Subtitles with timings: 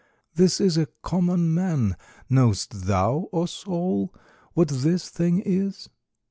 [0.33, 1.95] 'This is a common man:
[2.27, 4.11] knowest thou, O soul,
[4.55, 5.89] What this thing is?